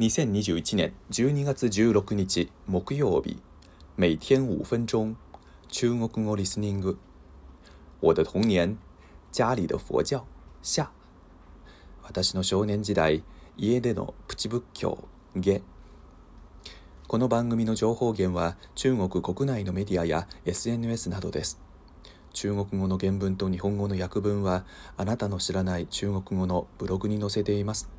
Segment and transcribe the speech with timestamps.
[0.00, 3.38] 2021年12月16日木曜日
[3.98, 5.14] 每天5分钟
[5.68, 6.96] 中国語リスニング
[8.00, 8.78] 我的童年
[9.30, 10.24] 家里的佛教
[10.62, 10.90] 下
[12.02, 13.22] 私の少年時代
[13.58, 15.60] 家でのプチ仏教下
[17.06, 21.60] この番組の情報源は中国国内のメディアや SNS などです
[22.32, 24.64] 中国語の原文と日本語の訳文は
[24.96, 27.90] あなたの知らない中国語のブログに載せています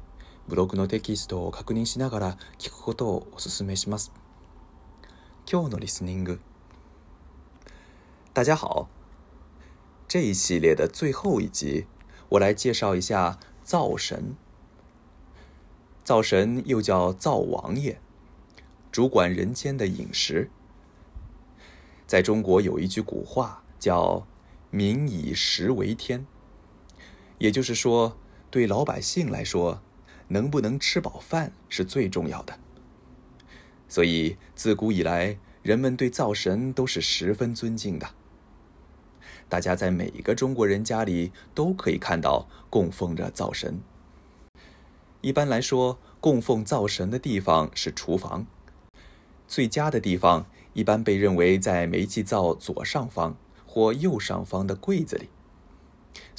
[0.48, 4.12] ブログのテキストを確認しながら聞くことをお勧めします。
[5.50, 6.40] 今日のリスニング。
[8.34, 8.90] 大家好，
[10.08, 11.86] 这一系列的最后一集，
[12.30, 14.36] 我来介绍一下灶神。
[16.04, 18.02] 灶神又叫灶王爷，
[18.92, 20.50] 主管人间的饮食。
[22.08, 24.26] 在中国有一句古话叫
[24.70, 26.26] “民以食为天”，
[27.40, 28.18] 也就是说，
[28.50, 29.82] 对老百姓来说。
[30.32, 32.58] 能不能吃饱饭是最重要的，
[33.88, 38.10] 所以自古以来人们对灶神都是十分尊敬的。
[39.50, 43.82] 大家在每一个中国人家里都可以看到供奉着灶神。
[45.20, 48.48] 一般来说，供奉灶神的地方是厨房，
[49.48, 53.36] 最佳的地方一般被认为在煤气灶左上方
[53.68, 55.28] 或右上方的柜子里。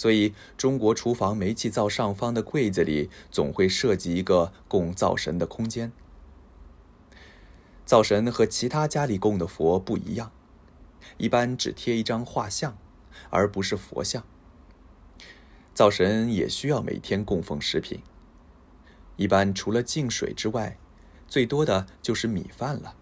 [0.03, 5.93] 所以，中国厨房煤气灶上方的柜子里总会涉及一个供灶神的空间。
[7.87, 10.33] 灶神和其他家里供的佛不一样，
[11.19, 12.77] 一般只贴一张画像，
[13.31, 14.25] 而不是佛像。
[15.73, 18.01] 灶神也需要每天供奉食品，
[19.15, 20.79] 一般除了净水之外，
[21.29, 22.97] 最多的就是米饭了。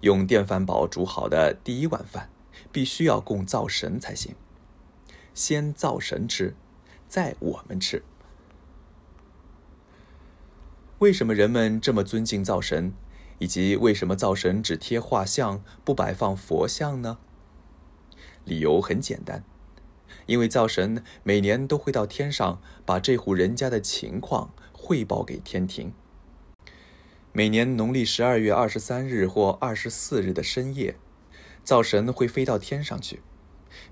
[0.00, 2.30] 用电饭煲煮好的第一碗饭，
[2.72, 4.34] 必须要供灶神才行。
[5.34, 6.54] 先灶神吃，
[7.08, 8.02] 再我们吃。
[10.98, 12.92] 为什么人们这么尊敬灶神，
[13.38, 17.18] 以及为什么灶神只贴画像不摆放佛像呢？
[18.44, 19.42] 理由很简单，
[20.26, 25.92] 因为灶神每年都会到天上把这户人家的情况汇报给天庭。
[27.32, 30.96] 每年农历十二月二十三日或二十四日的深夜，
[31.64, 33.20] 灶神会飞到天上去。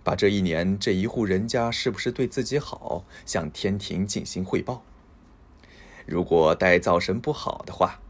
[0.03, 4.83] 把这一年这一户人家是不是对自己好，向天庭进行汇报。
[6.07, 8.01] 如果待灶神不好的话，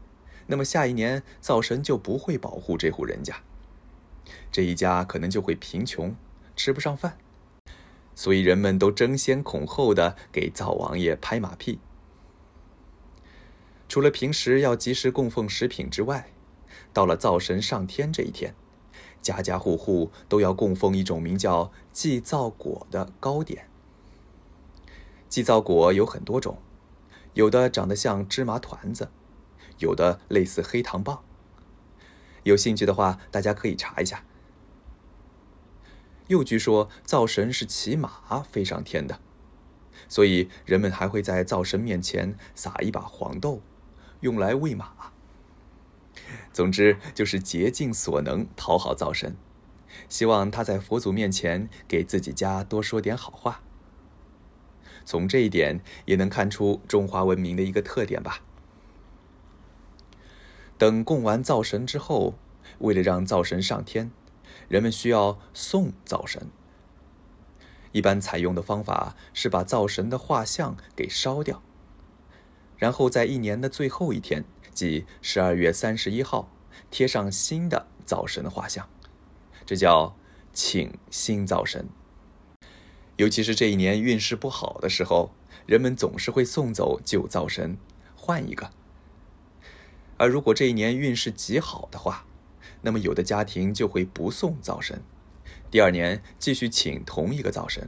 [0.47, 3.41] 那么下一年灶神就不会保护这户人家，
[4.51, 6.15] 这一家可能就会贫穷，
[6.55, 7.17] 吃不上饭。
[8.15, 11.79] 所以人们都争先恐后的给灶王爷拍马屁。
[13.87, 16.29] 除了平时要及时供奉食品之外，
[16.93, 18.53] 到了灶神上天这一天。
[19.21, 23.67] 家家户户都要供奉一种名叫祭灶果的糕点。
[25.29, 26.57] 祭灶果有很多种，
[27.35, 29.09] 有的长得像芝麻团子，
[29.77, 31.23] 有的类似黑糖棒。
[32.43, 34.25] 有兴趣的话，大家可以查一下。
[36.27, 38.09] 又据说灶神是骑马
[38.51, 39.19] 飞上天的，
[40.09, 43.61] 所以人们还会在灶神面前撒一把黄豆，
[44.21, 45.10] 用来喂马。
[46.53, 49.35] 总之，就是竭尽所能讨好灶神，
[50.09, 53.61] 希望他在佛祖面前给自己家多说点好话。
[55.05, 58.43] 从这一点也能看出中华文明的一个特点吧。
[60.77, 62.33] 等供完灶神之后，
[62.79, 64.11] 为了让灶神上天，
[64.67, 66.49] 人们需要送灶神。
[67.93, 71.61] 一般采用的方法是把灶神的画像给烧掉，
[72.77, 74.43] 然后在一年的最后一天。
[74.81, 76.49] 即十二月三十一号，
[76.89, 78.89] 贴上新的灶神画像，
[79.63, 80.15] 这叫
[80.53, 81.87] 请新灶神。
[83.17, 85.29] 尤其是这一年运势不好的时候，
[85.67, 87.77] 人们总是会送走旧灶神，
[88.15, 88.71] 换一个。
[90.17, 92.25] 而如果这一年运势极好的话，
[92.81, 95.03] 那么有的家庭就会不送灶神，
[95.69, 97.87] 第二年继续请同一个灶神。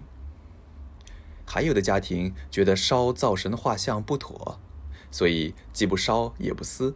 [1.44, 4.60] 还有的家庭觉得烧灶神的画像不妥。
[5.14, 6.96] 所以既不烧也不撕，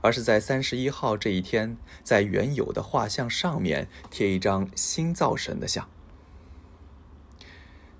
[0.00, 5.88] 而是在三十一号这一天，在原有的画像上面贴一张新造神的像。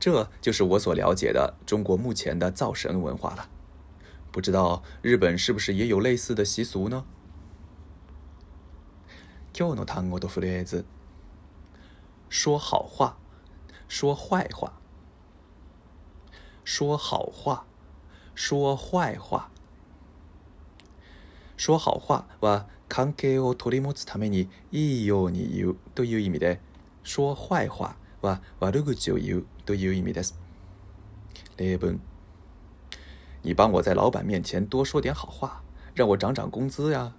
[0.00, 3.48] 这就是我所了解的中国目前的造神文化了。
[4.32, 7.04] 不知道日本是不是也有类似的习俗呢？
[12.32, 13.18] 说好话，
[13.86, 14.80] 说坏话，
[16.64, 17.66] 说好话。
[18.34, 19.50] 说坏话，
[21.56, 26.58] 说好话は関係を取り持つためにいいように言うという意味で、
[27.04, 30.34] 说坏话は悪いを言うという意味です。
[31.58, 32.00] 例文：
[33.42, 35.62] 你帮我在老板面前多说点好话，
[35.94, 37.12] 让我涨涨工资呀。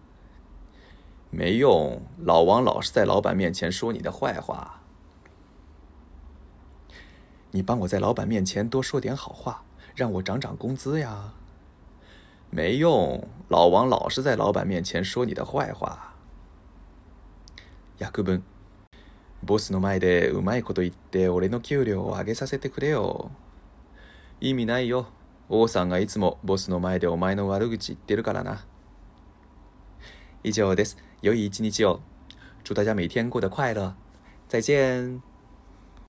[1.30, 4.81] 没用，老王老是在老板面前说你的坏话。
[7.51, 9.63] 你帮我在老板面前多说点好话。
[9.95, 11.34] 让我涨涨工资呀，
[12.50, 16.16] 没用，老王老是在老板面前说你的坏话。
[18.00, 18.42] 約文，
[19.45, 23.30] ボスの前でうまいこと言って、俺の給料を上げさせてくれよ。
[24.42, 25.06] 意味ないよ、
[25.48, 28.66] 王さんがいつもボスの前でお前の悪口言ってるからな。
[30.44, 32.01] 以上です、良い一日を。
[32.63, 33.94] 祝大家每天过得快乐，
[34.50, 35.32] 再见。